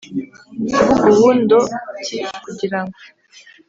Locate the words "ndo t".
1.39-1.69